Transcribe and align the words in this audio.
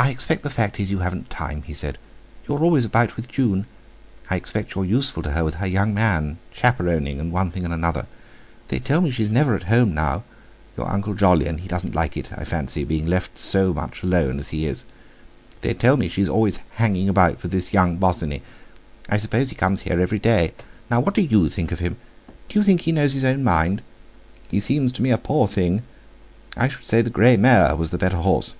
"I 0.00 0.10
expect 0.10 0.44
the 0.44 0.48
fact 0.50 0.78
is, 0.78 0.92
you 0.92 1.00
haven't 1.00 1.28
time," 1.28 1.62
he 1.62 1.74
said; 1.74 1.98
"You're 2.46 2.60
always 2.62 2.84
about 2.84 3.16
with 3.16 3.26
June. 3.26 3.66
I 4.30 4.36
expect 4.36 4.76
you're 4.76 4.84
useful 4.84 5.24
to 5.24 5.32
her 5.32 5.42
with 5.42 5.56
her 5.56 5.66
young 5.66 5.92
man, 5.92 6.38
chaperoning, 6.52 7.18
and 7.18 7.32
one 7.32 7.50
thing 7.50 7.64
and 7.64 7.74
another. 7.74 8.06
They 8.68 8.78
tell 8.78 9.00
me 9.00 9.10
she's 9.10 9.28
never 9.30 9.56
at 9.56 9.64
home 9.64 9.94
now; 9.94 10.22
your 10.76 10.88
Uncle 10.88 11.14
Jolyon 11.14 11.58
he 11.58 11.66
doesn't 11.66 11.96
like 11.96 12.16
it, 12.16 12.30
I 12.32 12.44
fancy, 12.44 12.84
being 12.84 13.06
left 13.08 13.38
so 13.38 13.74
much 13.74 14.04
alone 14.04 14.38
as 14.38 14.50
he 14.50 14.66
is. 14.66 14.84
They 15.62 15.74
tell 15.74 15.96
me 15.96 16.06
she's 16.06 16.28
always 16.28 16.60
hanging 16.76 17.08
about 17.08 17.40
for 17.40 17.48
this 17.48 17.72
young 17.72 17.96
Bosinney; 17.98 18.42
I 19.08 19.16
suppose 19.16 19.48
he 19.48 19.56
comes 19.56 19.80
here 19.80 20.00
every 20.00 20.20
day. 20.20 20.52
Now, 20.88 21.00
what 21.00 21.14
do 21.16 21.22
you 21.22 21.48
think 21.48 21.72
of 21.72 21.80
him? 21.80 21.96
D'you 22.48 22.62
think 22.62 22.82
he 22.82 22.92
knows 22.92 23.14
his 23.14 23.24
own 23.24 23.42
mind? 23.42 23.82
He 24.48 24.60
seems 24.60 24.92
to 24.92 25.02
me 25.02 25.10
a 25.10 25.18
poor 25.18 25.48
thing. 25.48 25.82
I 26.56 26.68
should 26.68 26.84
say 26.84 27.02
the 27.02 27.10
grey 27.10 27.36
mare 27.36 27.74
was 27.74 27.90
the 27.90 27.98
better 27.98 28.18
horse!" 28.18 28.54